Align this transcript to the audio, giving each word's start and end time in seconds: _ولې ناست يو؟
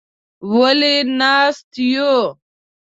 _ولې 0.53 0.93
ناست 1.19 1.71
يو؟ 1.93 2.13